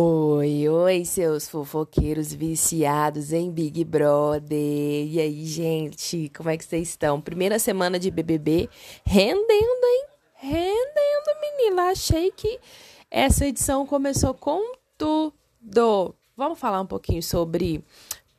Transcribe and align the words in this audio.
Oi, 0.00 0.68
oi, 0.68 1.04
seus 1.04 1.48
fofoqueiros 1.48 2.32
viciados 2.32 3.32
em 3.32 3.50
Big 3.50 3.84
Brother. 3.84 4.56
E 4.56 5.18
aí, 5.18 5.44
gente, 5.44 6.30
como 6.36 6.48
é 6.50 6.56
que 6.56 6.64
vocês 6.64 6.90
estão? 6.90 7.20
Primeira 7.20 7.58
semana 7.58 7.98
de 7.98 8.08
BBB, 8.08 8.70
rendendo, 9.04 9.50
hein? 9.50 10.06
Rendendo, 10.34 11.40
menina. 11.40 11.90
Achei 11.90 12.30
que 12.30 12.60
essa 13.10 13.44
edição 13.44 13.84
começou 13.84 14.32
com 14.34 14.72
tudo. 14.96 16.14
Vamos 16.36 16.60
falar 16.60 16.80
um 16.80 16.86
pouquinho 16.86 17.20
sobre 17.20 17.84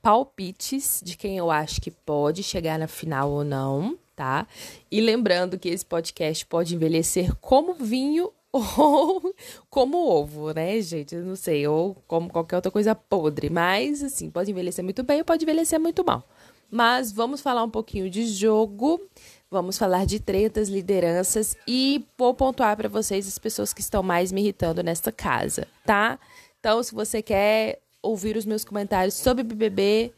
palpites 0.01 1.01
de 1.03 1.17
quem 1.17 1.37
eu 1.37 1.51
acho 1.51 1.81
que 1.81 1.91
pode 1.91 2.41
chegar 2.41 2.79
na 2.79 2.87
final 2.87 3.29
ou 3.31 3.43
não, 3.43 3.99
tá? 4.15 4.47
E 4.89 5.01
lembrando 5.01 5.59
que 5.59 5.67
esse 5.67 5.85
podcast 5.85 6.45
pode 6.45 6.73
envelhecer 6.73 7.35
como 7.35 7.73
vinho 7.73 8.31
ou 8.77 9.33
como 9.69 9.97
ovo, 9.97 10.51
né, 10.51 10.81
gente? 10.81 11.15
Eu 11.15 11.23
não 11.23 11.35
sei, 11.35 11.67
ou 11.67 11.95
como 12.07 12.29
qualquer 12.29 12.55
outra 12.55 12.71
coisa 12.71 12.95
podre, 12.95 13.49
mas 13.49 14.03
assim, 14.03 14.29
pode 14.29 14.51
envelhecer 14.51 14.83
muito 14.83 15.03
bem 15.03 15.19
ou 15.19 15.25
pode 15.25 15.43
envelhecer 15.43 15.79
muito 15.79 16.03
mal. 16.05 16.27
Mas 16.71 17.11
vamos 17.11 17.41
falar 17.41 17.63
um 17.63 17.69
pouquinho 17.69 18.09
de 18.09 18.25
jogo, 18.27 19.01
vamos 19.49 19.77
falar 19.77 20.05
de 20.05 20.19
tretas, 20.19 20.69
lideranças 20.69 21.55
e 21.67 22.05
vou 22.17 22.33
pontuar 22.33 22.75
para 22.77 22.89
vocês 22.89 23.27
as 23.27 23.37
pessoas 23.39 23.73
que 23.73 23.81
estão 23.81 24.03
mais 24.03 24.31
me 24.31 24.41
irritando 24.41 24.83
nesta 24.83 25.11
casa, 25.11 25.67
tá? 25.85 26.19
Então, 26.59 26.81
se 26.83 26.93
você 26.93 27.21
quer 27.21 27.81
ouvir 28.01 28.37
os 28.37 28.45
meus 28.45 28.63
comentários 28.63 29.15
sobre 29.15 29.43
BBB, 29.43 30.13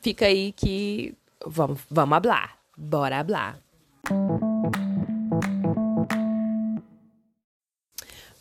fica 0.00 0.26
aí 0.26 0.52
que 0.52 1.14
vamos, 1.46 1.80
vamos 1.90 2.16
hablar. 2.16 2.58
Bora 2.76 3.18
hablar. 3.18 3.60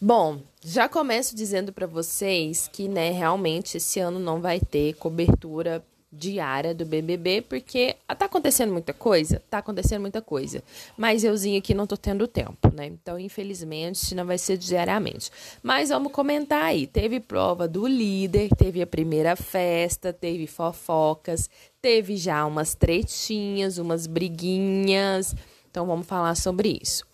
Bom, 0.10 0.40
já 0.66 0.90
começo 0.90 1.36
dizendo 1.36 1.72
para 1.72 1.86
vocês 1.86 2.68
que, 2.68 2.88
né, 2.88 3.12
realmente 3.12 3.78
esse 3.78 4.00
ano 4.00 4.18
não 4.18 4.42
vai 4.42 4.60
ter 4.60 4.96
cobertura 4.96 5.86
diária 6.12 6.74
do 6.74 6.84
BBB, 6.84 7.44
porque 7.44 7.96
tá 8.18 8.26
acontecendo 8.26 8.74
muita 8.74 8.92
coisa, 8.92 9.40
tá 9.52 9.60
acontecendo 9.60 10.02
muita 10.02 10.20
coisa, 10.20 10.64
mas 10.98 11.24
euzinho 11.24 11.60
aqui 11.60 11.76
não 11.76 11.86
tô 11.86 11.96
tendo 11.96 12.28
tempo, 12.28 12.74
né? 12.74 12.88
Então, 12.88 13.20
infelizmente, 13.20 14.16
não 14.16 14.26
vai 14.26 14.40
ser 14.40 14.58
diariamente. 14.58 15.30
Mas 15.62 15.90
vamos 15.90 16.12
comentar 16.12 16.64
aí. 16.64 16.88
Teve 16.88 17.20
prova 17.20 17.68
do 17.68 17.86
líder, 17.86 18.50
teve 18.58 18.82
a 18.82 18.88
primeira 18.88 19.36
festa, 19.36 20.12
teve 20.12 20.48
fofocas, 20.48 21.48
teve 21.80 22.18
já 22.18 22.44
umas 22.48 22.74
tretinhas, 22.74 23.78
umas 23.78 24.08
briguinhas. 24.08 25.36
Então, 25.70 25.86
vamos 25.86 26.08
falar 26.08 26.34
sobre 26.34 26.80
isso. 26.82 27.06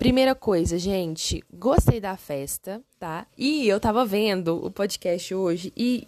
Primeira 0.00 0.34
coisa, 0.34 0.78
gente, 0.78 1.44
gostei 1.52 2.00
da 2.00 2.16
festa, 2.16 2.80
tá? 2.98 3.26
E 3.36 3.68
eu 3.68 3.78
tava 3.78 4.02
vendo 4.06 4.56
o 4.64 4.70
podcast 4.70 5.34
hoje 5.34 5.70
e 5.76 6.06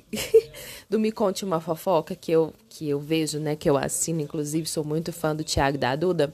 do 0.89 0.98
Me 0.98 1.12
Conte 1.12 1.45
Uma 1.45 1.61
Fofoca, 1.61 2.17
que 2.17 2.33
eu, 2.33 2.55
que 2.70 2.89
eu 2.89 2.98
vejo, 2.98 3.39
né, 3.39 3.55
que 3.55 3.69
eu 3.69 3.77
assino, 3.77 4.23
inclusive, 4.23 4.67
sou 4.67 4.83
muito 4.83 5.13
fã 5.13 5.37
do 5.37 5.45
Thiago 5.45 5.77
da 5.77 5.95
Duda. 5.95 6.33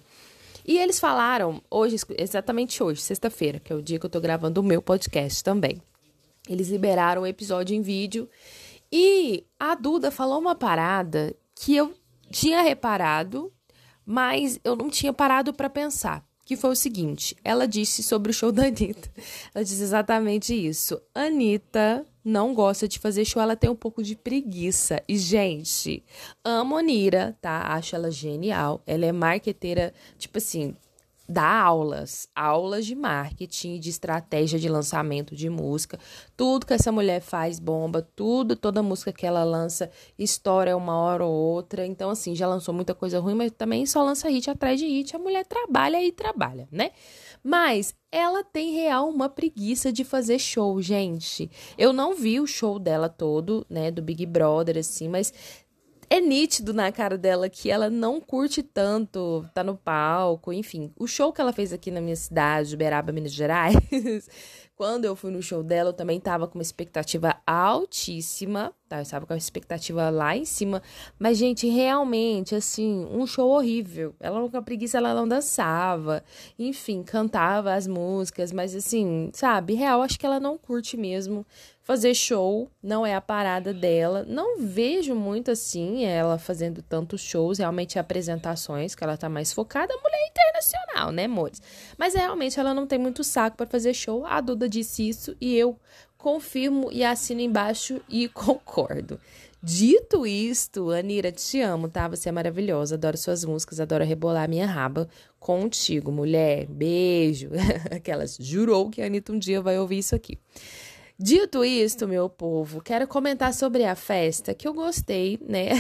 E 0.65 0.79
eles 0.79 1.01
falaram 1.01 1.61
hoje, 1.69 1.97
exatamente 2.17 2.81
hoje, 2.81 3.01
sexta-feira, 3.01 3.59
que 3.59 3.73
é 3.73 3.77
o 3.77 3.83
dia 3.83 3.99
que 3.99 4.07
eu 4.07 4.11
tô 4.11 4.21
gravando 4.21 4.61
o 4.61 4.65
meu 4.65 4.81
podcast 4.81 5.43
também. 5.43 5.83
Eles 6.49 6.69
liberaram 6.69 7.23
o 7.23 7.27
episódio 7.27 7.75
em 7.75 7.83
vídeo 7.83 8.29
e 8.91 9.45
a 9.59 9.75
Duda 9.75 10.13
falou 10.13 10.39
uma 10.39 10.55
parada 10.55 11.35
que 11.57 11.75
eu 11.75 11.93
tinha 12.31 12.63
reparado, 12.63 13.53
mas 14.07 14.61
eu 14.63 14.77
não 14.77 14.89
tinha 14.89 15.13
parado 15.13 15.53
para 15.53 15.69
pensar 15.69 16.28
que 16.49 16.57
foi 16.57 16.71
o 16.71 16.75
seguinte: 16.75 17.37
ela 17.45 17.69
disse 17.69 18.03
sobre 18.03 18.31
o 18.31 18.35
show 18.35 18.51
da 18.51 18.65
Anitta. 18.65 19.11
Ela 19.55 19.63
disse 19.63 19.83
exatamente 19.83 20.55
isso. 20.55 20.99
Anitta 21.15 22.07
não 22.25 22.55
gosta 22.55 22.89
de 22.89 22.99
fazer 22.99 23.25
show, 23.27 23.43
ela 23.43 23.55
tem 23.55 23.69
um 23.69 23.77
pouco 23.77 24.03
de 24.03 24.17
preguiça. 24.17 25.03
E, 25.07 25.19
gente, 25.19 26.03
amo 26.43 26.79
a 26.79 26.83
Nira, 26.83 27.37
tá? 27.41 27.75
Acho 27.75 27.97
ela 27.97 28.11
genial. 28.11 28.83
Ela 28.87 29.05
é 29.05 29.13
marqueteira, 29.13 29.93
tipo 30.17 30.39
assim, 30.39 30.75
dá 31.29 31.61
aulas, 31.61 32.27
aulas 32.35 32.87
de 32.87 32.95
marketing, 32.95 33.79
de 33.79 33.91
estratégia 33.91 34.59
de 34.59 34.69
lançamento 34.69 35.37
de 35.37 35.51
música. 35.51 35.99
Tudo 36.35 36.65
que 36.65 36.73
essa 36.73 36.91
mulher 36.91 37.21
faz 37.21 37.61
bomba, 37.61 38.01
tudo, 38.17 38.57
toda 38.57 38.83
música 38.83 39.13
que 39.13 39.27
ela 39.27 39.45
lança 39.45 39.91
estoura 40.19 40.77
uma 40.77 40.97
hora 40.97 41.27
ou 41.27 41.33
outra. 41.33 41.85
Então, 41.85 42.09
assim, 42.09 42.35
já 42.35 42.49
lançou 42.49 42.73
muita 42.73 42.95
coisa 42.95 43.21
ruim, 43.21 43.35
mas 43.35 43.53
também 43.53 43.85
só 43.85 44.03
lança 44.03 44.31
hit 44.31 44.49
atrás 44.49 44.81
de 44.81 44.87
hit. 44.87 45.15
A 45.15 45.19
mulher 45.19 45.45
trabalha 45.45 46.03
e 46.03 46.11
trabalha, 46.11 46.67
né? 46.73 46.93
Mas 47.45 47.95
ela 48.11 48.43
tem 48.43 48.73
real 48.73 49.09
uma 49.09 49.29
preguiça 49.29 49.93
de 49.93 50.05
fazer 50.05 50.39
show, 50.39 50.81
gente. 50.81 51.51
Eu 51.77 51.93
não 51.93 52.15
vi 52.15 52.41
o 52.41 52.47
show 52.47 52.79
dela 52.79 53.09
todo, 53.09 53.67
né, 53.69 53.91
do 53.91 54.01
Big 54.01 54.25
Brother, 54.25 54.79
assim, 54.79 55.09
mas 55.09 55.33
é 56.11 56.21
nítido 56.21 56.73
na 56.73 56.91
cara 56.91 57.19
dela 57.19 57.49
que 57.49 57.71
ela 57.71 57.91
não 57.91 58.21
curte 58.21 58.63
tanto 58.63 59.45
tá 59.55 59.63
no 59.63 59.77
palco, 59.77 60.53
enfim. 60.53 60.93
O 60.97 61.07
show 61.07 61.33
que 61.33 61.41
ela 61.41 61.53
fez 61.53 61.73
aqui 61.73 61.91
na 61.91 62.01
minha 62.01 62.17
cidade, 62.17 62.75
Uberaba, 62.75 63.13
Minas 63.13 63.33
Gerais, 63.33 63.77
quando 64.75 65.05
eu 65.05 65.15
fui 65.15 65.31
no 65.31 65.43
show 65.43 65.63
dela, 65.63 65.91
eu 65.91 65.95
também 65.95 66.21
tava 66.21 66.47
com 66.47 66.59
uma 66.59 66.63
expectativa 66.63 67.37
altíssima, 67.47 68.73
tá? 68.89 68.99
Eu 68.99 69.03
estava 69.03 69.27
com 69.27 69.33
a 69.33 69.37
expectativa 69.37 70.09
lá 70.11 70.37
em 70.37 70.45
cima. 70.45 70.83
Mas, 71.19 71.37
gente, 71.37 71.69
realmente, 71.69 72.55
assim, 72.55 73.07
um 73.11 73.27
show 73.27 73.51
horrível. 73.51 74.15
Ela 74.19 74.49
com 74.49 74.57
a 74.57 74.63
preguiça, 74.63 74.99
ela 74.99 75.15
não 75.15 75.29
dançava. 75.29 76.25
Enfim, 76.59 77.03
cantava 77.03 77.75
as 77.75 77.87
músicas, 77.87 78.53
mas 78.53 78.75
assim, 78.75 79.31
sabe? 79.35 79.75
Real, 79.75 80.03
acho 80.03 80.19
que 80.19 80.25
ela 80.25 80.41
não 80.41 80.57
curte 80.57 80.97
mesmo 80.97 81.45
fazer 81.89 82.13
show, 82.15 82.71
não 82.83 83.07
é 83.07 83.15
a 83.15 83.21
parada 83.21 83.73
dela. 83.73 84.23
Não 84.29 84.61
vejo 84.61 85.15
muito 85.15 85.51
assim 85.51 86.05
ela 86.05 86.37
fazendo 86.37 86.83
tantos 86.83 87.23
shows, 87.23 87.59
realmente 87.59 87.99
apresentações, 87.99 88.95
que 88.95 89.03
ela 89.03 89.17
tá 89.17 89.27
mais 89.27 89.55
focada. 89.55 89.95
É 90.19 90.29
internacional, 90.29 91.13
né, 91.13 91.25
amores? 91.25 91.63
Mas 91.97 92.15
realmente 92.15 92.59
ela 92.59 92.75
não 92.75 92.87
tem 92.87 92.99
muito 92.99 93.23
saco 93.23 93.57
para 93.57 93.67
fazer 93.67 93.95
show. 93.95 94.27
A 94.27 94.41
Duda 94.41 94.69
disse 94.69 95.09
isso 95.09 95.37
e 95.41 95.55
eu 95.57 95.79
confirmo 96.17 96.91
e 96.91 97.05
assino 97.05 97.41
embaixo 97.41 98.01
e 98.09 98.29
concordo. 98.31 99.21
Dito 99.61 100.25
isto, 100.25 100.91
Anira, 100.91 101.33
te 101.33 101.61
amo, 101.61 101.89
tá? 101.89 102.07
Você 102.07 102.29
é 102.29 102.33
maravilhosa, 102.33 102.95
adoro 102.95 103.17
suas 103.17 103.45
músicas, 103.45 103.81
adoro 103.81 104.05
rebolar 104.05 104.49
minha 104.49 104.67
raba 104.67 105.09
contigo, 105.41 106.13
mulher. 106.13 106.67
Beijo. 106.67 107.51
Aquelas 107.91 108.37
jurou 108.41 108.89
que 108.89 109.03
a 109.03 109.07
Anitta 109.07 109.33
um 109.33 109.39
dia 109.39 109.61
vai 109.61 109.77
ouvir 109.79 109.99
isso 109.99 110.15
aqui. 110.15 110.39
Dito 111.21 111.65
isto, 111.65 112.07
meu 112.07 112.29
povo, 112.29 112.81
quero 112.81 113.09
comentar 113.09 113.53
sobre 113.53 113.85
a 113.85 113.97
festa 113.97 114.55
que 114.55 114.69
eu 114.69 114.73
gostei, 114.73 115.37
né? 115.43 115.71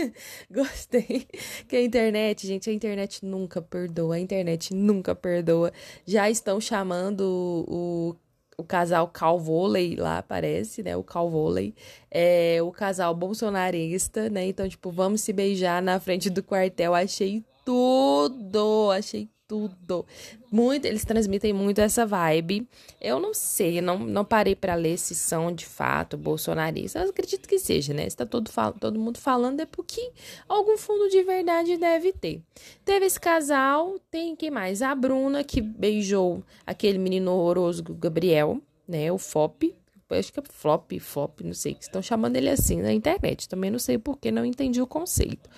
gostei. 0.52 1.26
Que 1.66 1.76
a 1.76 1.82
internet, 1.82 2.46
gente, 2.46 2.68
a 2.68 2.72
internet 2.74 3.24
nunca 3.24 3.62
perdoa, 3.62 4.16
a 4.16 4.20
internet 4.20 4.74
nunca 4.74 5.14
perdoa. 5.14 5.72
Já 6.04 6.28
estão 6.28 6.60
chamando 6.60 7.22
o, 7.66 8.14
o 8.58 8.62
casal 8.62 9.08
Calvoley 9.08 9.96
lá, 9.96 10.22
parece, 10.22 10.82
né? 10.82 10.94
O 10.94 11.02
Calvoley. 11.02 11.74
É 12.10 12.58
o 12.62 12.70
casal 12.70 13.14
bolsonarista, 13.14 14.28
né? 14.28 14.46
Então, 14.48 14.68
tipo, 14.68 14.90
vamos 14.90 15.22
se 15.22 15.32
beijar 15.32 15.80
na 15.80 15.98
frente 15.98 16.28
do 16.28 16.42
quartel. 16.42 16.94
Achei 16.94 17.42
tudo, 17.64 18.90
achei 18.90 19.26
tudo. 19.52 20.06
Muito, 20.50 20.86
eles 20.86 21.04
transmitem 21.04 21.52
muito 21.52 21.78
essa 21.78 22.06
vibe. 22.06 22.66
Eu 22.98 23.20
não 23.20 23.34
sei, 23.34 23.82
não, 23.82 23.98
não 23.98 24.24
parei 24.24 24.56
para 24.56 24.74
ler 24.74 24.96
se 24.96 25.14
são 25.14 25.52
de 25.52 25.66
fato 25.66 26.16
bolsonaristas. 26.16 27.10
Acredito 27.10 27.46
que 27.46 27.58
seja, 27.58 27.92
né? 27.92 28.08
Se 28.08 28.16
tá 28.16 28.24
todo, 28.24 28.50
todo 28.80 28.98
mundo 28.98 29.18
falando 29.18 29.60
é 29.60 29.66
porque 29.66 30.10
algum 30.48 30.78
fundo 30.78 31.10
de 31.10 31.22
verdade 31.22 31.76
deve 31.76 32.14
ter. 32.14 32.40
Teve 32.82 33.04
esse 33.04 33.20
casal, 33.20 33.98
tem 34.10 34.34
quem 34.34 34.50
mais? 34.50 34.80
A 34.80 34.94
Bruna, 34.94 35.44
que 35.44 35.60
beijou 35.60 36.42
aquele 36.66 36.96
menino 36.96 37.32
horroroso, 37.32 37.82
Gabriel, 37.82 38.58
né? 38.88 39.12
O 39.12 39.18
Fop. 39.18 39.62
Acho 40.08 40.32
que 40.32 40.40
é 40.40 40.42
Flop, 40.50 40.92
Fop, 41.00 41.42
não 41.42 41.54
sei. 41.54 41.76
Estão 41.78 42.02
chamando 42.02 42.36
ele 42.36 42.48
assim 42.48 42.80
na 42.82 42.92
internet. 42.92 43.48
Também 43.48 43.70
não 43.70 43.78
sei 43.78 43.96
porque, 43.96 44.30
não 44.30 44.44
entendi 44.44 44.80
o 44.80 44.86
conceito. 44.86 45.48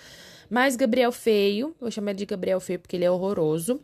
Mas 0.54 0.76
Gabriel 0.76 1.10
Feio, 1.10 1.74
vou 1.80 1.90
chamar 1.90 2.14
de 2.14 2.24
Gabriel 2.24 2.60
Feio 2.60 2.78
porque 2.78 2.94
ele 2.94 3.04
é 3.04 3.10
horroroso. 3.10 3.80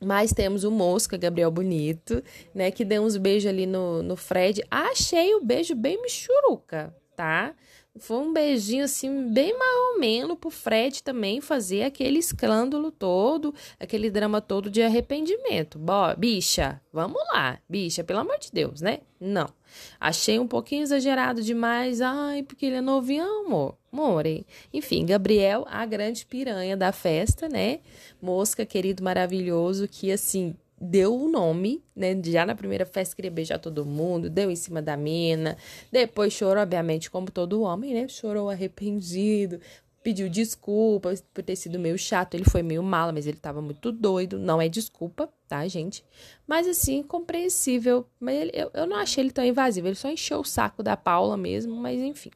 Mas 0.00 0.32
temos 0.32 0.64
o 0.64 0.70
Mosca, 0.70 1.18
Gabriel 1.18 1.50
Bonito, 1.50 2.24
né? 2.54 2.70
Que 2.70 2.82
deu 2.82 3.02
uns 3.02 3.18
beijos 3.18 3.46
ali 3.46 3.66
no, 3.66 4.02
no 4.02 4.16
Fred. 4.16 4.64
Achei 4.70 5.34
o 5.34 5.44
beijo 5.44 5.74
bem 5.74 6.00
michuruca, 6.00 6.96
tá? 7.14 7.54
Foi 7.98 8.16
um 8.16 8.32
beijinho 8.32 8.84
assim, 8.84 9.30
bem 9.30 9.54
marromeno 9.58 10.34
pro 10.34 10.48
Fred 10.48 11.02
também 11.02 11.42
fazer 11.42 11.82
aquele 11.82 12.18
escândalo 12.18 12.90
todo, 12.90 13.54
aquele 13.78 14.10
drama 14.10 14.40
todo 14.40 14.70
de 14.70 14.80
arrependimento. 14.80 15.78
Bó, 15.78 16.14
bicha, 16.14 16.80
vamos 16.90 17.20
lá, 17.34 17.58
bicha, 17.68 18.02
pelo 18.02 18.20
amor 18.20 18.38
de 18.38 18.50
Deus, 18.50 18.80
né? 18.80 19.00
Não. 19.20 19.57
Achei 20.00 20.38
um 20.38 20.46
pouquinho 20.46 20.82
exagerado 20.82 21.42
demais. 21.42 22.00
Ai, 22.00 22.42
porque 22.42 22.66
ele 22.66 22.76
é 22.76 22.80
novinho, 22.80 23.24
amor. 23.46 23.76
More. 23.90 24.46
Enfim, 24.72 25.06
Gabriel, 25.06 25.64
a 25.68 25.84
grande 25.86 26.26
piranha 26.26 26.76
da 26.76 26.92
festa, 26.92 27.48
né? 27.48 27.80
Mosca, 28.20 28.66
querido 28.66 29.02
maravilhoso, 29.02 29.88
que 29.88 30.12
assim, 30.12 30.54
deu 30.80 31.14
o 31.14 31.28
nome, 31.28 31.82
né? 31.94 32.18
Já 32.24 32.46
na 32.46 32.54
primeira 32.54 32.86
festa 32.86 33.16
queria 33.16 33.30
beijar 33.30 33.58
todo 33.58 33.84
mundo, 33.84 34.30
deu 34.30 34.50
em 34.50 34.56
cima 34.56 34.80
da 34.80 34.96
mina. 34.96 35.56
Depois 35.90 36.32
chorou, 36.32 36.62
obviamente, 36.62 37.10
como 37.10 37.30
todo 37.30 37.62
homem, 37.62 37.94
né? 37.94 38.08
Chorou 38.08 38.48
arrependido, 38.48 39.60
pediu 40.08 40.26
desculpa 40.26 41.12
por 41.34 41.44
ter 41.44 41.54
sido 41.54 41.78
meio 41.78 41.98
chato. 41.98 42.32
Ele 42.32 42.44
foi 42.44 42.62
meio 42.62 42.82
mala, 42.82 43.12
mas 43.12 43.26
ele 43.26 43.36
tava 43.36 43.60
muito 43.60 43.92
doido. 43.92 44.38
Não 44.38 44.58
é 44.58 44.66
desculpa, 44.66 45.28
tá, 45.46 45.68
gente? 45.68 46.02
Mas 46.46 46.66
assim, 46.66 47.02
compreensível. 47.02 48.06
Mas 48.18 48.36
ele, 48.36 48.52
eu, 48.54 48.70
eu 48.72 48.86
não 48.86 48.96
achei 48.96 49.22
ele 49.22 49.30
tão 49.30 49.44
invasivo. 49.44 49.86
Ele 49.86 49.94
só 49.94 50.08
encheu 50.08 50.40
o 50.40 50.44
saco 50.44 50.82
da 50.82 50.96
Paula 50.96 51.36
mesmo, 51.36 51.76
mas 51.76 52.00
enfim. 52.00 52.30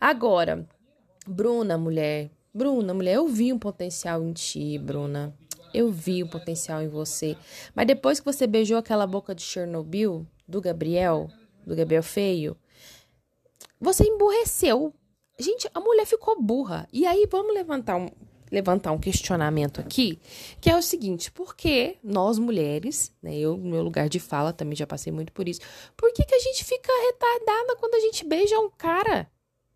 Agora, 0.00 0.64
Bruna, 1.26 1.76
mulher. 1.76 2.30
Bruna, 2.54 2.94
mulher, 2.94 3.16
eu 3.16 3.26
vi 3.26 3.52
um 3.52 3.58
potencial 3.58 4.22
em 4.22 4.32
ti, 4.32 4.78
Bruna. 4.78 5.34
Eu 5.74 5.90
vi 5.90 6.22
o 6.22 6.28
potencial 6.28 6.82
em 6.82 6.88
você. 6.88 7.36
Mas 7.74 7.88
depois 7.88 8.20
que 8.20 8.26
você 8.26 8.46
beijou 8.46 8.78
aquela 8.78 9.08
boca 9.08 9.34
de 9.34 9.42
Chernobyl, 9.42 10.24
do 10.46 10.60
Gabriel, 10.60 11.28
do 11.66 11.74
Gabriel 11.74 12.02
Feio, 12.04 12.56
você 13.80 14.04
emburreceu. 14.04 14.94
Gente, 15.38 15.68
a 15.74 15.80
mulher 15.80 16.06
ficou 16.06 16.40
burra. 16.40 16.86
E 16.92 17.06
aí, 17.06 17.26
vamos 17.30 17.54
levantar 17.54 17.96
um, 17.96 18.08
levantar 18.52 18.92
um 18.92 18.98
questionamento 18.98 19.80
aqui, 19.80 20.20
que 20.60 20.68
é 20.70 20.76
o 20.76 20.82
seguinte: 20.82 21.32
por 21.32 21.56
que 21.56 21.96
nós 22.04 22.38
mulheres, 22.38 23.10
né, 23.22 23.34
eu 23.36 23.56
no 23.56 23.70
meu 23.70 23.82
lugar 23.82 24.08
de 24.08 24.20
fala 24.20 24.52
também 24.52 24.76
já 24.76 24.86
passei 24.86 25.10
muito 25.10 25.32
por 25.32 25.48
isso, 25.48 25.60
por 25.96 26.12
que, 26.12 26.24
que 26.24 26.34
a 26.34 26.38
gente 26.38 26.62
fica 26.62 26.92
retardada 27.06 27.76
quando 27.76 27.94
a 27.94 28.00
gente 28.00 28.24
beija 28.24 28.58
um 28.60 28.70
cara? 28.70 29.30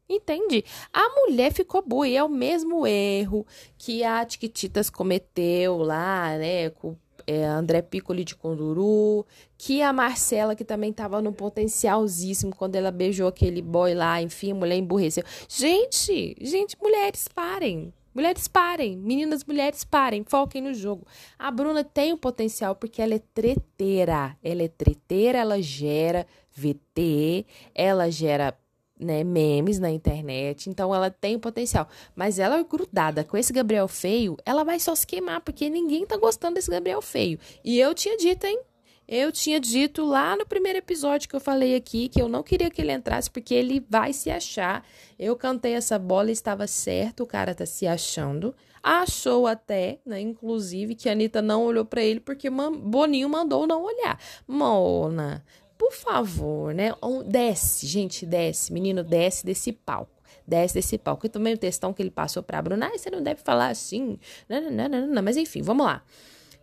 Entende? 0.09 0.65
A 0.93 1.09
mulher 1.09 1.53
ficou 1.53 1.83
boa 1.83 2.07
e 2.07 2.17
é 2.17 2.23
o 2.23 2.29
mesmo 2.29 2.87
erro 2.87 3.45
que 3.77 4.05
a 4.05 4.25
Tiquititas 4.25 4.89
cometeu 4.89 5.79
lá, 5.79 6.37
né, 6.39 6.71
com 6.71 6.97
é, 7.27 7.45
André 7.45 7.83
Piccoli 7.83 8.25
de 8.25 8.35
Conduru, 8.35 9.27
que 9.57 9.83
a 9.83 9.93
Marcela, 9.93 10.57
que 10.57 10.65
também 10.65 10.93
tava 10.93 11.21
no 11.23 11.33
potencialzíssimo 11.33 12.55
quando 12.55 12.77
ela 12.77 12.91
beijou 12.91 13.29
aquele 13.29 13.63
boy 13.63 13.95
lá, 13.95 14.21
enfim, 14.21 14.53
a 14.53 14.55
mulher 14.55 14.77
emburreceu. 14.77 15.25
Gente, 15.49 16.37
gente, 16.41 16.77
mulheres, 16.81 17.29
parem. 17.29 17.93
Mulheres, 18.15 18.49
parem. 18.49 18.97
Meninas, 18.97 19.45
mulheres, 19.45 19.85
parem. 19.85 20.25
Foquem 20.25 20.63
no 20.63 20.73
jogo. 20.73 21.07
A 21.39 21.51
Bruna 21.51 21.85
tem 21.85 22.15
o 22.15 22.17
potencial 22.17 22.75
porque 22.75 23.03
ela 23.03 23.15
é 23.15 23.19
treteira. 23.19 24.35
Ela 24.43 24.63
é 24.63 24.69
treteira, 24.69 25.39
ela 25.39 25.61
gera 25.61 26.27
VT, 26.57 27.45
ela 27.75 28.11
gera 28.11 28.57
né, 28.99 29.23
memes 29.23 29.79
na 29.79 29.91
internet, 29.91 30.71
então 30.71 30.95
ela 30.95 31.11
tem 31.11 31.39
potencial. 31.39 31.89
Mas 32.15 32.39
ela 32.39 32.59
é 32.59 32.65
grudada 32.65 33.25
com 33.25 33.37
esse 33.37 33.53
Gabriel 33.53 33.89
feio, 33.89 34.37
ela 34.45 34.65
vai 34.65 34.81
só 34.81 34.95
se 34.95 35.07
queimar, 35.07 35.41
porque 35.41 35.69
ninguém 35.69 36.07
tá 36.07 36.17
gostando 36.17 36.55
desse 36.55 36.71
Gabriel 36.71 37.03
feio. 37.03 37.39
E 37.65 37.79
eu 37.79 37.95
tinha 37.95 38.17
dito, 38.17 38.47
hein? 38.47 38.61
Eu 39.09 39.31
tinha 39.31 39.61
dito 39.61 40.05
lá 40.05 40.37
no 40.37 40.45
primeiro 40.45 40.79
episódio 40.79 41.29
que 41.29 41.37
eu 41.37 41.41
falei 41.41 41.77
aqui 41.77 42.09
que 42.09 42.21
eu 42.21 42.29
não 42.29 42.43
queria 42.43 42.69
que 42.69 42.83
ele 42.83 42.93
entrasse 42.93 43.31
porque 43.31 43.55
ele 43.55 43.85
vai 43.89 44.13
se 44.13 44.31
achar. 44.31 44.85
Eu 45.17 45.37
cantei 45.37 45.75
essa 45.75 45.97
bola 45.97 46.29
e 46.29 46.33
estava 46.33 46.67
certo, 46.67 47.23
o 47.23 47.27
cara 47.27 47.55
tá 47.55 47.65
se 47.65 47.87
achando. 47.87 48.53
Achou 48.83 49.47
até, 49.47 50.01
né, 50.05 50.21
inclusive, 50.21 50.97
que 50.97 51.09
a 51.09 51.13
Anitta 51.13 51.41
não 51.41 51.65
olhou 51.65 51.85
para 51.85 52.03
ele 52.03 52.19
porque 52.19 52.51
Boninho 52.51 53.29
mandou 53.29 53.65
não 53.65 53.85
olhar. 53.85 54.19
Mona, 54.47 55.45
por 55.79 55.93
favor, 55.93 56.75
né? 56.75 56.93
Desce, 57.27 57.87
gente, 57.87 58.25
desce. 58.25 58.73
Menino, 58.73 59.03
desce 59.05 59.45
desse 59.45 59.73
palco. 59.73 60.23
Desce 60.47 60.75
desse 60.75 60.97
palco. 60.97 61.27
E 61.27 61.29
também 61.29 61.55
o 61.55 61.59
textão 61.59 61.93
que 61.93 62.03
ele 62.03 62.11
passou 62.11 62.43
pra 62.43 62.63
Bruna. 62.63 62.87
Ah, 62.87 62.99
você 62.99 63.11
não 63.11 63.23
deve 63.23 63.41
falar 63.43 63.69
assim. 63.69 64.19
Não, 64.49 64.71
não, 64.71 64.89
não, 64.89 65.07
não. 65.07 65.23
Mas 65.23 65.37
enfim, 65.37 65.63
vamos 65.63 65.87
lá. 65.87 66.03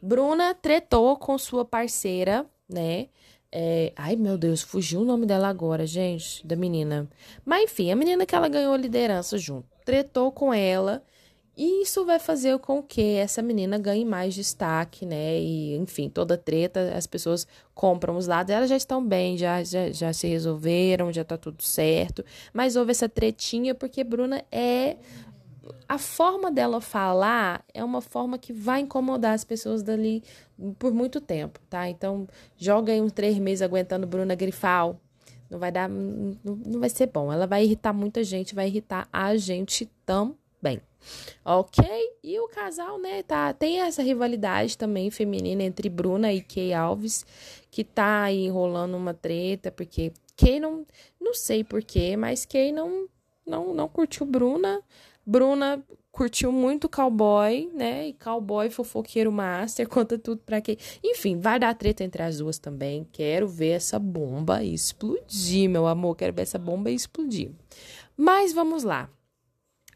Bruna 0.01 0.54
tretou 0.54 1.15
com 1.18 1.38
sua 1.38 1.63
parceira, 1.63 2.45
né? 2.68 3.07
É... 3.51 3.94
Ai, 3.95 4.15
meu 4.15 4.38
Deus, 4.38 4.62
fugiu 4.62 5.01
o 5.01 5.06
nome 5.06 5.25
dela 5.25 5.48
agora, 5.48 5.86
gente, 5.86 6.45
da 6.45 6.56
menina. 6.56 7.09
Mas 7.45 7.63
enfim, 7.63 7.92
a 7.92 7.95
menina 7.95 8.25
que 8.25 8.36
ela 8.36 8.48
ganhou 8.48 8.75
liderança 8.75 9.38
junto. 9.38 9.68
Tretou 9.86 10.31
com 10.31 10.54
ela 10.54 11.04
e 11.56 11.84
isso 11.84 12.04
vai 12.04 12.18
fazer 12.18 12.58
com 12.58 12.82
que 12.82 13.16
essa 13.16 13.40
menina 13.40 13.78
ganhe 13.78 14.04
mais 14.04 14.34
destaque, 14.34 15.06
né? 15.06 15.40
E, 15.40 15.76
enfim, 15.76 16.10
toda 16.10 16.36
treta, 16.36 16.94
as 16.96 17.06
pessoas 17.06 17.48
compram 17.76 18.18
os 18.18 18.26
lados, 18.26 18.52
elas 18.52 18.70
já 18.70 18.76
estão 18.76 19.06
bem, 19.06 19.38
já, 19.38 19.64
já, 19.64 19.92
já 19.92 20.12
se 20.12 20.28
resolveram, 20.28 21.14
já 21.14 21.24
tá 21.24 21.38
tudo 21.38 21.62
certo. 21.62 22.26
Mas 22.52 22.76
houve 22.76 22.90
essa 22.92 23.08
tretinha 23.08 23.76
porque 23.76 24.04
Bruna 24.04 24.44
é. 24.52 24.98
A 25.88 25.98
forma 25.98 26.52
dela 26.52 26.82
falar 26.82 27.64
é 27.74 27.84
uma 27.84 28.02
forma 28.02 28.38
que 28.38 28.52
vai 28.52 28.82
incomodar 28.82 29.34
as 29.34 29.46
pessoas 29.46 29.82
dali 29.82 30.22
por 30.78 30.92
muito 30.92 31.22
tempo, 31.22 31.60
tá? 31.70 31.88
Então, 31.88 32.28
joga 32.58 32.92
aí 32.92 33.00
uns 33.00 33.14
três 33.14 33.38
meses 33.38 33.62
aguentando 33.62 34.08
Bruna 34.08 34.36
Grifal. 34.36 35.00
Não 35.50 35.60
vai 35.60 35.72
dar. 35.72 35.88
Não, 35.88 36.36
não 36.44 36.80
vai 36.80 36.90
ser 36.90 37.08
bom. 37.08 37.32
Ela 37.32 37.46
vai 37.46 37.64
irritar 37.64 37.94
muita 37.94 38.24
gente, 38.24 38.56
vai 38.56 38.68
irritar 38.68 39.08
a 39.14 39.38
gente 39.38 39.90
também. 40.06 40.82
Ok? 41.44 41.84
E 42.24 42.40
o 42.40 42.48
casal, 42.48 42.98
né, 43.00 43.24
tá, 43.24 43.54
tem 43.54 43.82
essa 43.82 44.02
rivalidade 44.02 44.78
também 44.78 45.10
feminina 45.12 45.64
entre 45.64 45.90
Bruna 45.90 46.32
e 46.32 46.42
Kay 46.42 46.74
Alves, 46.74 47.26
que 47.70 47.84
tá 47.84 48.24
aí 48.24 48.46
enrolando 48.46 48.96
uma 48.96 49.14
treta, 49.14 49.72
porque 49.72 50.12
Kay 50.36 50.60
não, 50.60 50.86
não 51.20 51.34
sei 51.34 51.64
porquê, 51.64 52.16
mas 52.16 52.46
Kay 52.46 52.72
não, 52.72 53.08
não, 53.46 53.74
não 53.74 53.88
curtiu 53.88 54.26
Bruna. 54.26 54.82
Bruna 55.26 55.84
curtiu 56.12 56.52
muito 56.52 56.88
cowboy, 56.88 57.70
né? 57.74 58.10
E 58.10 58.14
cowboy 58.14 58.70
fofoqueiro 58.70 59.32
master, 59.32 59.88
conta 59.90 60.18
tudo 60.18 60.42
pra 60.46 60.62
quem. 60.62 60.78
Enfim, 61.04 61.40
vai 61.40 61.60
dar 61.60 61.74
treta 61.76 62.04
entre 62.04 62.22
as 62.22 62.38
duas 62.38 62.58
também. 62.60 63.08
Quero 63.12 63.48
ver 63.48 63.72
essa 63.72 63.98
bomba 63.98 64.64
explodir, 64.64 65.70
meu 65.70 65.88
amor. 65.88 66.16
Quero 66.16 66.34
ver 66.34 66.44
essa 66.44 66.60
bomba 66.60 66.92
explodir. 66.92 67.52
Mas 68.16 68.54
vamos 68.54 68.84
lá 68.84 69.10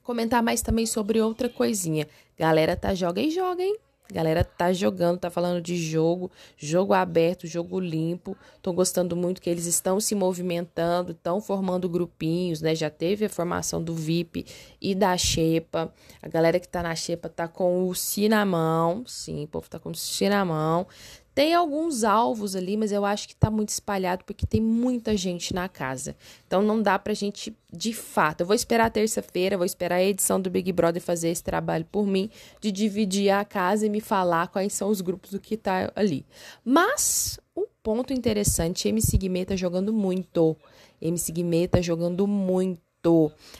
comentar 0.07 0.41
mais 0.41 0.61
também 0.61 0.85
sobre 0.85 1.19
outra 1.19 1.49
coisinha. 1.49 2.07
Galera 2.39 2.77
tá 2.77 2.95
joga 2.95 3.21
e 3.21 3.29
joga, 3.29 3.61
hein? 3.61 3.77
Galera 4.09 4.41
tá 4.41 4.71
jogando, 4.71 5.19
tá 5.19 5.29
falando 5.29 5.61
de 5.61 5.75
jogo, 5.75 6.31
jogo 6.55 6.93
aberto, 6.93 7.45
jogo 7.45 7.77
limpo. 7.77 8.37
Tô 8.61 8.71
gostando 8.71 9.17
muito 9.17 9.41
que 9.41 9.49
eles 9.49 9.65
estão 9.65 9.99
se 9.99 10.15
movimentando, 10.15 11.11
estão 11.11 11.41
formando 11.41 11.89
grupinhos, 11.89 12.61
né? 12.61 12.73
Já 12.73 12.89
teve 12.89 13.25
a 13.25 13.29
formação 13.29 13.83
do 13.83 13.93
VIP 13.93 14.45
e 14.79 14.95
da 14.95 15.17
Xepa. 15.17 15.93
A 16.21 16.29
galera 16.29 16.57
que 16.57 16.69
tá 16.69 16.81
na 16.81 16.95
Xepa 16.95 17.27
tá 17.27 17.45
com 17.45 17.85
o 17.85 17.93
Si 17.93 18.29
na 18.29 18.45
mão. 18.45 19.03
Sim, 19.05 19.43
o 19.43 19.47
povo 19.49 19.69
tá 19.69 19.77
com 19.77 19.89
o 19.89 19.95
Si 19.95 20.29
na 20.29 20.45
mão. 20.45 20.87
Tem 21.37 21.53
alguns 21.53 22.03
alvos 22.03 22.55
ali, 22.55 22.75
mas 22.75 22.91
eu 22.91 23.05
acho 23.05 23.27
que 23.27 23.35
está 23.35 23.51
muito 23.51 23.69
espalhado 23.69 24.23
porque 24.25 24.43
tem 24.43 24.59
muita 24.59 25.15
gente 25.15 25.53
na 25.53 25.69
casa. 25.69 26.15
Então 26.47 26.63
não 26.63 26.81
dá 26.81 26.97
pra 26.97 27.13
gente, 27.13 27.55
de 27.71 27.93
fato. 27.93 28.41
Eu 28.41 28.47
vou 28.47 28.55
esperar 28.55 28.89
terça-feira, 28.89 29.55
vou 29.55 29.63
esperar 29.63 29.97
a 29.97 30.03
edição 30.03 30.41
do 30.41 30.49
Big 30.49 30.71
Brother 30.71 30.99
fazer 30.99 31.29
esse 31.29 31.43
trabalho 31.43 31.85
por 31.91 32.07
mim, 32.07 32.31
de 32.59 32.71
dividir 32.71 33.29
a 33.29 33.45
casa 33.45 33.85
e 33.85 33.89
me 33.89 34.01
falar 34.01 34.47
quais 34.47 34.73
são 34.73 34.89
os 34.89 34.99
grupos 34.99 35.29
do 35.29 35.39
que 35.39 35.55
tá 35.55 35.91
ali. 35.95 36.25
Mas 36.65 37.39
um 37.55 37.67
ponto 37.83 38.11
interessante, 38.11 38.87
MC 38.87 39.15
Guimê 39.15 39.45
tá 39.45 39.55
jogando 39.55 39.93
muito. 39.93 40.57
MC 40.99 41.31
Guimê 41.31 41.67
tá 41.67 41.79
jogando 41.81 42.25
muito 42.25 42.81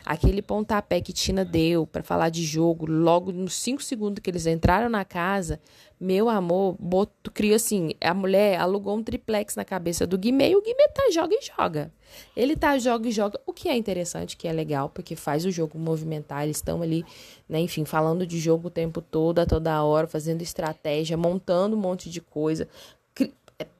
aquele 0.05 0.41
pontapé 0.41 1.01
que 1.01 1.13
Tina 1.13 1.43
deu 1.43 1.85
para 1.85 2.03
falar 2.03 2.29
de 2.29 2.43
jogo, 2.43 2.85
logo 2.85 3.31
nos 3.31 3.53
5 3.55 3.81
segundos 3.83 4.21
que 4.21 4.29
eles 4.29 4.45
entraram 4.45 4.89
na 4.89 5.03
casa, 5.03 5.59
meu 5.99 6.29
amor, 6.29 6.75
boto, 6.79 7.31
criou 7.31 7.55
assim, 7.55 7.91
a 7.99 8.13
mulher 8.13 8.59
alugou 8.59 8.95
um 8.95 9.03
triplex 9.03 9.55
na 9.55 9.65
cabeça 9.65 10.05
do 10.05 10.17
Guimê 10.17 10.51
e 10.51 10.55
o 10.55 10.61
Guimê 10.61 10.87
tá 10.89 11.09
joga 11.11 11.33
e 11.33 11.41
joga. 11.41 11.91
Ele 12.35 12.55
tá 12.55 12.77
joga 12.77 13.09
e 13.09 13.11
joga, 13.11 13.39
o 13.45 13.51
que 13.51 13.67
é 13.67 13.75
interessante, 13.75 14.37
que 14.37 14.47
é 14.47 14.53
legal, 14.53 14.89
porque 14.89 15.15
faz 15.15 15.43
o 15.43 15.51
jogo 15.51 15.77
movimentar, 15.79 16.43
eles 16.43 16.57
estão 16.57 16.83
ali, 16.83 17.03
né, 17.49 17.59
enfim, 17.59 17.83
falando 17.83 18.27
de 18.27 18.39
jogo 18.39 18.67
o 18.67 18.71
tempo 18.71 19.01
todo, 19.01 19.39
a 19.39 19.45
toda 19.45 19.83
hora, 19.83 20.05
fazendo 20.05 20.41
estratégia, 20.41 21.17
montando 21.17 21.75
um 21.75 21.79
monte 21.79 22.09
de 22.09 22.21
coisa, 22.21 22.67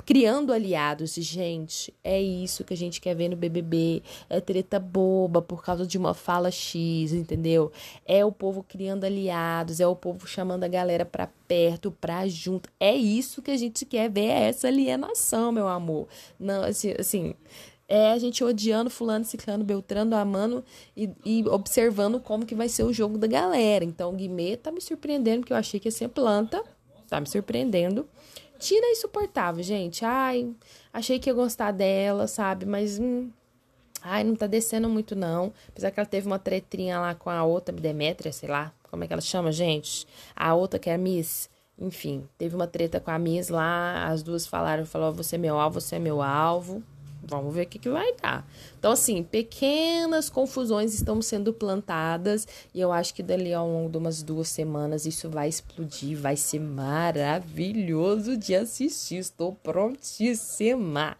criando 0.07 0.53
aliados. 0.53 1.13
Gente, 1.15 1.93
é 2.03 2.21
isso 2.21 2.63
que 2.63 2.73
a 2.73 2.77
gente 2.77 3.01
quer 3.01 3.13
ver 3.13 3.29
no 3.29 3.35
BBB. 3.35 4.01
É 4.29 4.39
treta 4.39 4.79
boba 4.79 5.41
por 5.41 5.63
causa 5.63 5.85
de 5.85 5.97
uma 5.97 6.13
fala 6.13 6.49
X, 6.49 7.11
entendeu? 7.11 7.71
É 8.05 8.23
o 8.23 8.31
povo 8.31 8.63
criando 8.63 9.03
aliados, 9.03 9.79
é 9.79 9.85
o 9.85 9.95
povo 9.95 10.25
chamando 10.25 10.63
a 10.63 10.67
galera 10.67 11.05
pra 11.05 11.29
perto, 11.47 11.91
pra 11.91 12.27
junto. 12.27 12.69
É 12.79 12.95
isso 12.95 13.41
que 13.41 13.51
a 13.51 13.57
gente 13.57 13.85
quer 13.85 14.09
ver, 14.09 14.27
é 14.27 14.49
essa 14.49 14.67
alienação, 14.67 15.51
meu 15.51 15.67
amor. 15.67 16.07
Não, 16.39 16.63
assim, 16.63 16.93
assim 16.97 17.35
é 17.89 18.11
a 18.11 18.17
gente 18.17 18.43
odiando 18.43 18.89
fulano, 18.89 19.23
ciclano, 19.23 19.63
beltrano, 19.63 20.13
amando 20.15 20.63
e, 20.95 21.09
e, 21.23 21.47
observando 21.47 22.19
como 22.19 22.45
que 22.45 22.53
vai 22.53 22.67
ser 22.67 22.83
o 22.83 22.91
jogo 22.91 23.17
da 23.17 23.27
galera. 23.27 23.85
Então, 23.85 24.09
o 24.09 24.13
Guimê 24.13 24.57
tá 24.57 24.71
me 24.71 24.81
surpreendendo, 24.81 25.39
porque 25.39 25.53
eu 25.53 25.57
achei 25.57 25.79
que 25.79 25.87
ia 25.87 25.91
ser 25.91 26.09
planta. 26.09 26.61
Tá 27.07 27.21
me 27.21 27.27
surpreendendo. 27.27 28.05
Tina 28.57 28.87
é 28.87 28.91
insuportável, 28.91 29.63
gente. 29.63 30.03
Ai, 30.05 30.53
achei 30.91 31.19
que 31.19 31.29
ia 31.29 31.33
gostar 31.33 31.71
dela, 31.71 32.27
sabe? 32.27 32.65
Mas. 32.65 32.99
Hum, 32.99 33.29
ai, 34.01 34.23
não 34.23 34.35
tá 34.35 34.47
descendo 34.47 34.89
muito, 34.89 35.15
não. 35.15 35.53
Apesar 35.69 35.91
que 35.91 35.99
ela 35.99 36.07
teve 36.07 36.27
uma 36.27 36.39
tretrinha 36.39 36.99
lá 36.99 37.15
com 37.15 37.29
a 37.29 37.43
outra, 37.43 37.75
Demétria, 37.75 38.31
sei 38.31 38.49
lá. 38.49 38.73
Como 38.89 39.03
é 39.03 39.07
que 39.07 39.13
ela 39.13 39.21
chama, 39.21 39.51
gente? 39.51 40.07
A 40.35 40.55
outra 40.55 40.79
que 40.79 40.89
é 40.89 40.95
a 40.95 40.97
Miss. 40.97 41.49
enfim, 41.79 42.27
teve 42.37 42.55
uma 42.55 42.67
treta 42.67 42.99
com 42.99 43.11
a 43.11 43.19
Miss 43.19 43.49
lá, 43.49 44.07
as 44.07 44.23
duas 44.23 44.47
falaram, 44.47 44.85
falou, 44.85 45.13
você 45.13 45.35
é 45.35 45.39
meu 45.39 45.59
alvo, 45.59 45.79
você 45.79 45.97
é 45.97 45.99
meu 45.99 46.21
alvo. 46.21 46.83
Vamos 47.29 47.53
ver 47.53 47.63
o 47.63 47.67
que, 47.67 47.77
que 47.77 47.89
vai 47.89 48.13
dar. 48.21 48.47
Então, 48.79 48.91
assim, 48.91 49.21
pequenas 49.21 50.29
confusões 50.29 50.93
estão 50.93 51.21
sendo 51.21 51.53
plantadas 51.53 52.47
e 52.73 52.79
eu 52.79 52.91
acho 52.91 53.13
que 53.13 53.21
dali 53.21 53.53
ao 53.53 53.67
longo 53.67 53.89
de 53.89 53.97
umas 53.97 54.23
duas 54.23 54.47
semanas 54.47 55.05
isso 55.05 55.29
vai 55.29 55.49
explodir, 55.49 56.17
vai 56.17 56.37
ser 56.37 56.59
maravilhoso 56.59 58.37
de 58.37 58.55
assistir. 58.55 59.17
Estou 59.17 59.53
prontíssima. 59.53 61.17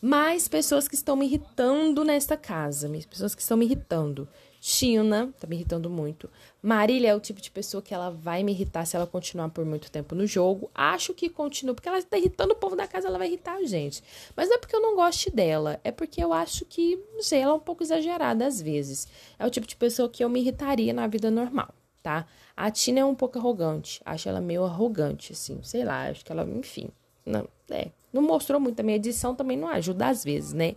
Mais 0.00 0.48
pessoas 0.48 0.88
que 0.88 0.94
estão 0.94 1.16
me 1.16 1.26
irritando 1.26 2.04
nesta 2.04 2.36
casa, 2.36 2.88
pessoas 3.08 3.34
que 3.34 3.42
estão 3.42 3.56
me 3.56 3.66
irritando. 3.66 4.28
China, 4.68 5.32
tá 5.38 5.46
me 5.46 5.54
irritando 5.54 5.88
muito. 5.88 6.28
Marília 6.60 7.10
é 7.10 7.14
o 7.14 7.20
tipo 7.20 7.40
de 7.40 7.52
pessoa 7.52 7.80
que 7.80 7.94
ela 7.94 8.10
vai 8.10 8.42
me 8.42 8.50
irritar 8.50 8.84
se 8.84 8.96
ela 8.96 9.06
continuar 9.06 9.48
por 9.50 9.64
muito 9.64 9.88
tempo 9.92 10.12
no 10.12 10.26
jogo. 10.26 10.68
Acho 10.74 11.14
que 11.14 11.28
continua, 11.28 11.72
porque 11.72 11.88
ela 11.88 12.02
tá 12.02 12.18
irritando 12.18 12.52
o 12.52 12.56
povo 12.56 12.74
da 12.74 12.84
casa, 12.84 13.06
ela 13.06 13.16
vai 13.16 13.28
irritar 13.28 13.58
a 13.58 13.62
gente. 13.62 14.02
Mas 14.34 14.48
não 14.48 14.56
é 14.56 14.58
porque 14.58 14.74
eu 14.74 14.82
não 14.82 14.96
goste 14.96 15.30
dela, 15.30 15.78
é 15.84 15.92
porque 15.92 16.20
eu 16.20 16.32
acho 16.32 16.64
que, 16.64 17.00
não 17.14 17.22
sei, 17.22 17.42
ela 17.42 17.52
é 17.52 17.54
um 17.54 17.60
pouco 17.60 17.84
exagerada 17.84 18.44
às 18.44 18.60
vezes. 18.60 19.06
É 19.38 19.46
o 19.46 19.50
tipo 19.50 19.68
de 19.68 19.76
pessoa 19.76 20.08
que 20.08 20.24
eu 20.24 20.28
me 20.28 20.40
irritaria 20.40 20.92
na 20.92 21.06
vida 21.06 21.30
normal, 21.30 21.72
tá? 22.02 22.26
A 22.56 22.68
Tina 22.68 22.98
é 22.98 23.04
um 23.04 23.14
pouco 23.14 23.38
arrogante, 23.38 24.00
acho 24.04 24.28
ela 24.28 24.40
meio 24.40 24.64
arrogante, 24.64 25.32
assim, 25.32 25.60
sei 25.62 25.84
lá, 25.84 26.08
acho 26.08 26.24
que 26.24 26.32
ela, 26.32 26.42
enfim, 26.42 26.88
não, 27.24 27.46
é, 27.70 27.90
não 28.12 28.20
mostrou 28.20 28.58
muito. 28.60 28.80
A 28.80 28.82
minha 28.82 28.96
edição 28.96 29.32
também 29.32 29.56
não 29.56 29.68
ajuda 29.68 30.08
às 30.08 30.24
vezes, 30.24 30.52
né? 30.52 30.74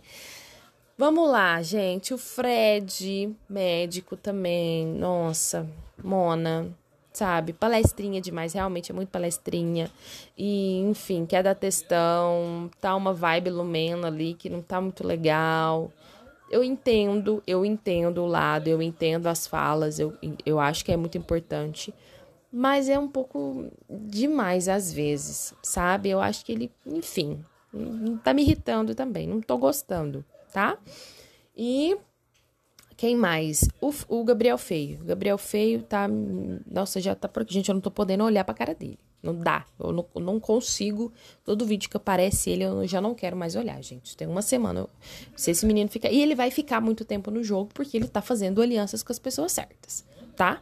Vamos 1.00 1.30
lá, 1.30 1.62
gente. 1.62 2.12
O 2.12 2.18
Fred, 2.18 3.34
médico 3.48 4.18
também. 4.18 4.86
Nossa, 4.86 5.66
Mona, 6.04 6.68
sabe? 7.10 7.54
Palestrinha 7.54 8.20
demais, 8.20 8.52
realmente 8.52 8.92
é 8.92 8.94
muito 8.94 9.08
palestrinha. 9.08 9.90
E, 10.36 10.76
enfim, 10.80 11.24
quer 11.24 11.42
dar 11.42 11.54
testão, 11.54 12.70
tá 12.82 12.94
uma 12.94 13.14
vibe 13.14 13.48
Lumena 13.48 14.08
ali 14.08 14.34
que 14.34 14.50
não 14.50 14.60
tá 14.60 14.78
muito 14.78 15.02
legal. 15.06 15.90
Eu 16.50 16.62
entendo, 16.62 17.42
eu 17.46 17.64
entendo 17.64 18.22
o 18.22 18.26
lado, 18.26 18.68
eu 18.68 18.82
entendo 18.82 19.26
as 19.26 19.46
falas, 19.46 19.98
eu, 19.98 20.12
eu 20.44 20.60
acho 20.60 20.84
que 20.84 20.92
é 20.92 20.98
muito 20.98 21.16
importante. 21.16 21.94
Mas 22.52 22.90
é 22.90 22.98
um 22.98 23.08
pouco 23.08 23.72
demais 23.88 24.68
às 24.68 24.92
vezes, 24.92 25.54
sabe? 25.62 26.10
Eu 26.10 26.20
acho 26.20 26.44
que 26.44 26.52
ele, 26.52 26.70
enfim, 26.84 27.42
tá 28.22 28.34
me 28.34 28.42
irritando 28.42 28.94
também, 28.94 29.26
não 29.26 29.40
tô 29.40 29.56
gostando 29.56 30.22
tá? 30.52 30.78
E 31.56 31.96
quem 32.96 33.16
mais? 33.16 33.68
O, 33.80 33.92
o 34.08 34.24
Gabriel 34.24 34.58
Feio. 34.58 35.00
O 35.00 35.04
Gabriel 35.04 35.38
Feio 35.38 35.82
tá. 35.82 36.06
Nossa, 36.70 37.00
já 37.00 37.14
tá 37.14 37.28
por 37.28 37.42
aqui. 37.42 37.54
Gente, 37.54 37.68
eu 37.68 37.74
não 37.74 37.80
tô 37.80 37.90
podendo 37.90 38.24
olhar 38.24 38.44
pra 38.44 38.54
cara 38.54 38.74
dele. 38.74 38.98
Não 39.22 39.34
dá. 39.34 39.66
Eu 39.78 39.92
não, 39.92 40.06
eu 40.14 40.20
não 40.20 40.40
consigo. 40.40 41.12
Todo 41.44 41.66
vídeo 41.66 41.88
que 41.88 41.96
aparece 41.96 42.50
ele, 42.50 42.64
eu 42.64 42.86
já 42.86 43.00
não 43.00 43.14
quero 43.14 43.36
mais 43.36 43.56
olhar, 43.56 43.82
gente. 43.82 44.16
Tem 44.16 44.26
uma 44.26 44.42
semana. 44.42 44.86
Se 45.36 45.50
esse 45.50 45.64
menino 45.66 45.88
fica. 45.90 46.10
E 46.10 46.20
ele 46.20 46.34
vai 46.34 46.50
ficar 46.50 46.80
muito 46.80 47.04
tempo 47.04 47.30
no 47.30 47.42
jogo 47.42 47.70
porque 47.72 47.96
ele 47.96 48.08
tá 48.08 48.20
fazendo 48.20 48.60
alianças 48.60 49.02
com 49.02 49.12
as 49.12 49.18
pessoas 49.18 49.52
certas, 49.52 50.04
tá? 50.36 50.60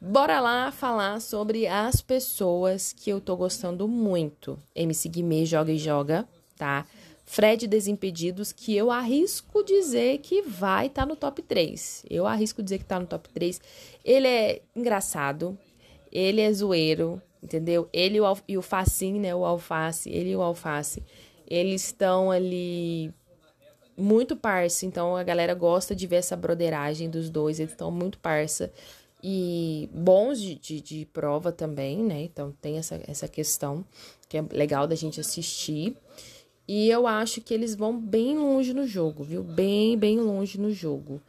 Bora 0.00 0.40
lá 0.40 0.72
falar 0.72 1.20
sobre 1.20 1.66
as 1.66 2.00
pessoas 2.00 2.92
que 2.92 3.10
eu 3.10 3.20
tô 3.20 3.36
gostando 3.36 3.86
muito. 3.86 4.58
MC 4.74 5.08
Guimê 5.08 5.44
joga 5.44 5.70
e 5.70 5.78
joga, 5.78 6.26
tá? 6.56 6.86
Fred 7.30 7.68
Desimpedidos, 7.68 8.50
que 8.50 8.76
eu 8.76 8.90
arrisco 8.90 9.62
dizer 9.62 10.18
que 10.18 10.42
vai 10.42 10.86
estar 10.86 11.02
tá 11.02 11.06
no 11.06 11.14
top 11.14 11.40
3. 11.42 12.04
Eu 12.10 12.26
arrisco 12.26 12.60
dizer 12.60 12.78
que 12.78 12.82
está 12.82 12.98
no 12.98 13.06
top 13.06 13.28
3. 13.28 13.60
Ele 14.04 14.26
é 14.26 14.62
engraçado, 14.74 15.56
ele 16.10 16.40
é 16.40 16.52
zoeiro, 16.52 17.22
entendeu? 17.40 17.88
Ele 17.92 18.16
e 18.16 18.20
o, 18.20 18.58
o 18.58 18.62
Facim, 18.62 19.20
né? 19.20 19.32
O 19.32 19.44
Alface, 19.44 20.10
ele 20.10 20.30
e 20.30 20.36
o 20.36 20.42
Alface, 20.42 21.04
eles 21.46 21.84
estão 21.84 22.32
ali 22.32 23.14
muito 23.96 24.34
parça, 24.34 24.84
então 24.84 25.14
a 25.14 25.22
galera 25.22 25.54
gosta 25.54 25.94
de 25.94 26.08
ver 26.08 26.16
essa 26.16 26.36
broderagem 26.36 27.08
dos 27.08 27.30
dois, 27.30 27.60
eles 27.60 27.70
estão 27.70 27.92
muito 27.92 28.18
parça 28.18 28.72
e 29.22 29.88
bons 29.92 30.40
de, 30.40 30.54
de, 30.56 30.80
de, 30.80 31.06
prova 31.06 31.52
também, 31.52 32.02
né? 32.02 32.22
Então 32.22 32.52
tem 32.60 32.78
essa, 32.78 33.00
essa 33.06 33.28
questão 33.28 33.84
que 34.28 34.38
é 34.38 34.44
legal 34.50 34.86
da 34.86 34.94
gente 34.94 35.20
assistir. 35.20 35.96
E 36.72 36.88
eu 36.88 37.04
acho 37.04 37.40
que 37.40 37.52
eles 37.52 37.74
vão 37.74 37.98
bem 37.98 38.38
longe 38.38 38.72
no 38.72 38.86
jogo, 38.86 39.24
viu? 39.24 39.42
Bem, 39.42 39.98
bem 39.98 40.20
longe 40.20 40.56
no 40.56 40.70
jogo. 40.70 41.20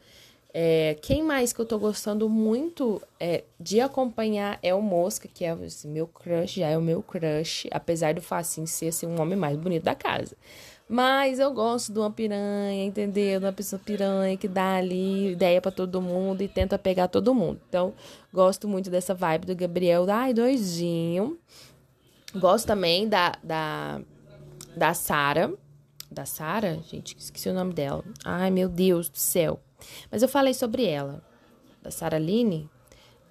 É, 0.54 0.96
quem 1.02 1.24
mais 1.24 1.52
que 1.52 1.60
eu 1.60 1.66
tô 1.66 1.80
gostando 1.80 2.30
muito 2.30 3.02
é, 3.20 3.44
de 3.60 3.82
acompanhar 3.82 4.60
é 4.62 4.72
o 4.72 4.84
Mosca, 4.84 5.28
que 5.28 5.44
é 5.44 5.50
assim, 5.50 5.90
meu 5.90 6.06
crush, 6.06 6.60
já 6.60 6.68
é 6.68 6.78
o 6.78 6.82
meu 6.82 7.02
crush, 7.02 7.68
apesar 7.72 8.14
do 8.14 8.22
Facinho 8.22 8.68
ser 8.68 8.90
assim, 8.90 9.08
um 9.08 9.20
homem 9.20 9.36
mais 9.36 9.58
bonito 9.58 9.82
da 9.82 9.96
casa. 9.96 10.38
Mas 10.88 11.40
eu 11.40 11.52
gosto 11.52 11.92
de 11.92 11.98
uma 11.98 12.12
piranha, 12.12 12.86
entendeu? 12.86 13.40
De 13.40 13.46
uma 13.48 13.52
pessoa 13.52 13.82
piranha 13.84 14.38
que 14.38 14.48
dá 14.48 14.76
ali 14.76 15.32
ideia 15.32 15.60
para 15.60 15.72
todo 15.72 16.00
mundo 16.04 16.44
e 16.44 16.48
tenta 16.48 16.78
pegar 16.78 17.08
todo 17.08 17.34
mundo. 17.34 17.60
Então, 17.68 17.96
gosto 18.32 18.68
muito 18.68 18.92
dessa 18.92 19.16
vibe 19.16 19.48
do 19.48 19.56
Gabriel. 19.56 20.06
Ai, 20.08 20.36
doidinho. 20.36 21.40
Gosto 22.36 22.68
também 22.68 23.10
da, 23.10 23.34
da 23.44 24.02
da 24.76 24.94
Sara. 24.94 25.54
Da 26.10 26.26
Sara? 26.26 26.80
Gente, 26.90 27.16
esqueci 27.18 27.50
o 27.50 27.54
nome 27.54 27.74
dela. 27.74 28.04
Ai, 28.26 28.52
meu 28.52 28.68
Deus 28.68 29.10
do 29.10 29.18
céu. 29.18 29.60
Mas 30.12 30.22
eu 30.22 30.28
falei 30.28 30.54
sobre 30.54 30.86
ela. 30.86 31.24
Da 31.82 31.92
Sara 31.92 32.20
Line. 32.20 32.70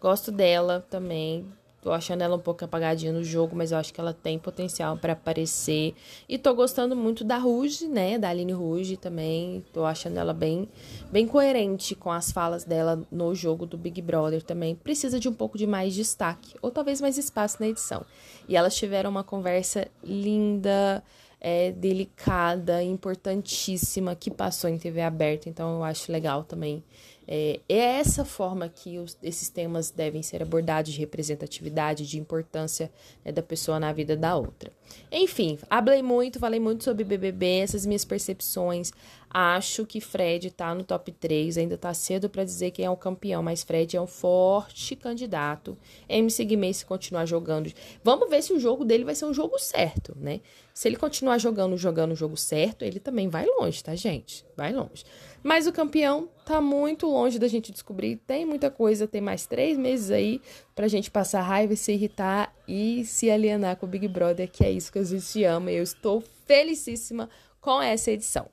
Gosto 0.00 0.32
dela 0.32 0.84
também. 0.88 1.46
Tô 1.82 1.92
achando 1.92 2.20
ela 2.20 2.36
um 2.36 2.40
pouco 2.40 2.62
apagadinha 2.62 3.10
no 3.10 3.24
jogo, 3.24 3.56
mas 3.56 3.72
eu 3.72 3.78
acho 3.78 3.92
que 3.92 4.00
ela 4.00 4.12
tem 4.12 4.38
potencial 4.38 4.98
para 4.98 5.14
aparecer. 5.14 5.94
E 6.28 6.36
tô 6.36 6.54
gostando 6.54 6.94
muito 6.94 7.24
da 7.24 7.38
Ruge, 7.38 7.88
né? 7.88 8.18
Da 8.18 8.28
Aline 8.28 8.52
Ruge 8.52 8.98
também. 8.98 9.64
Tô 9.72 9.86
achando 9.86 10.18
ela 10.18 10.34
bem, 10.34 10.68
bem 11.10 11.26
coerente 11.26 11.94
com 11.94 12.12
as 12.12 12.30
falas 12.30 12.64
dela 12.64 13.02
no 13.10 13.34
jogo 13.34 13.64
do 13.64 13.78
Big 13.78 14.02
Brother 14.02 14.42
também. 14.42 14.74
Precisa 14.74 15.18
de 15.18 15.26
um 15.26 15.32
pouco 15.32 15.56
de 15.56 15.66
mais 15.66 15.94
destaque, 15.94 16.54
ou 16.60 16.70
talvez 16.70 17.00
mais 17.00 17.16
espaço 17.16 17.56
na 17.60 17.68
edição. 17.68 18.04
E 18.46 18.56
elas 18.56 18.76
tiveram 18.76 19.08
uma 19.08 19.24
conversa 19.24 19.88
linda 20.04 21.02
é, 21.40 21.72
delicada, 21.72 22.82
importantíssima, 22.82 24.14
que 24.14 24.30
passou 24.30 24.68
em 24.68 24.78
TV 24.78 25.00
aberta, 25.00 25.48
então 25.48 25.76
eu 25.76 25.84
acho 25.84 26.12
legal 26.12 26.44
também. 26.44 26.84
É, 27.32 27.60
é 27.68 27.76
essa 27.76 28.24
forma 28.24 28.68
que 28.68 28.98
os, 28.98 29.16
esses 29.22 29.48
temas 29.48 29.90
devem 29.90 30.20
ser 30.20 30.42
abordados 30.42 30.92
de 30.92 30.98
representatividade, 30.98 32.04
de 32.04 32.18
importância 32.18 32.90
né, 33.24 33.30
da 33.30 33.40
pessoa 33.40 33.78
na 33.78 33.92
vida 33.92 34.16
da 34.16 34.34
outra. 34.34 34.72
Enfim, 35.12 35.56
falei 35.56 36.02
muito, 36.02 36.40
falei 36.40 36.58
muito 36.58 36.82
sobre 36.82 37.04
BBB, 37.04 37.60
essas 37.60 37.86
minhas 37.86 38.04
percepções. 38.04 38.92
Acho 39.32 39.86
que 39.86 40.00
Fred 40.00 40.50
tá 40.50 40.74
no 40.74 40.82
top 40.82 41.12
3, 41.12 41.56
ainda 41.56 41.78
tá 41.78 41.94
cedo 41.94 42.28
para 42.28 42.42
dizer 42.42 42.72
quem 42.72 42.84
é 42.84 42.90
o 42.90 42.96
campeão, 42.96 43.40
mas 43.44 43.62
Fred 43.62 43.96
é 43.96 44.00
um 44.00 44.06
forte 44.06 44.96
candidato. 44.96 45.78
MC 46.08 46.44
Guimê 46.44 46.74
se 46.74 46.84
continuar 46.84 47.26
jogando. 47.26 47.72
Vamos 48.02 48.28
ver 48.28 48.42
se 48.42 48.52
o 48.52 48.58
jogo 48.58 48.84
dele 48.84 49.04
vai 49.04 49.14
ser 49.14 49.26
um 49.26 49.32
jogo 49.32 49.56
certo, 49.56 50.16
né? 50.18 50.40
Se 50.74 50.88
ele 50.88 50.96
continuar 50.96 51.38
jogando, 51.38 51.76
jogando 51.76 52.10
o 52.10 52.16
jogo 52.16 52.36
certo, 52.36 52.84
ele 52.84 52.98
também 52.98 53.28
vai 53.28 53.46
longe, 53.46 53.84
tá, 53.84 53.94
gente? 53.94 54.44
Vai 54.56 54.72
longe. 54.72 55.04
Mas 55.44 55.68
o 55.68 55.72
campeão 55.72 56.28
tá 56.44 56.60
muito 56.60 57.06
longe 57.06 57.38
da 57.38 57.46
gente 57.46 57.70
descobrir. 57.70 58.16
Tem 58.26 58.44
muita 58.44 58.68
coisa, 58.68 59.06
tem 59.06 59.20
mais 59.20 59.46
três 59.46 59.78
meses 59.78 60.10
aí 60.10 60.40
pra 60.74 60.88
gente 60.88 61.08
passar 61.08 61.42
raiva, 61.42 61.76
se 61.76 61.92
irritar 61.92 62.52
e 62.66 63.04
se 63.04 63.30
alienar 63.30 63.76
com 63.76 63.86
o 63.86 63.88
Big 63.88 64.08
Brother, 64.08 64.50
que 64.50 64.64
é 64.64 64.72
isso 64.72 64.90
que 64.90 64.98
a 64.98 65.04
gente 65.04 65.44
ama. 65.44 65.70
E 65.70 65.76
eu 65.76 65.84
estou 65.84 66.20
felicíssima 66.46 67.30
com 67.60 67.80
essa 67.80 68.10
edição. 68.10 68.48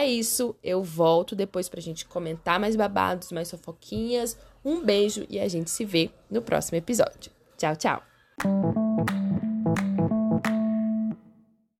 É 0.00 0.06
isso, 0.06 0.56
eu 0.64 0.82
volto 0.82 1.36
depois 1.36 1.68
pra 1.68 1.78
gente 1.78 2.06
comentar 2.06 2.58
mais 2.58 2.74
babados, 2.74 3.30
mais 3.32 3.50
fofoquinhas. 3.50 4.34
Um 4.64 4.82
beijo 4.82 5.26
e 5.28 5.38
a 5.38 5.46
gente 5.46 5.68
se 5.68 5.84
vê 5.84 6.10
no 6.30 6.40
próximo 6.40 6.78
episódio. 6.78 7.30
Tchau, 7.58 7.76
tchau! 7.76 9.09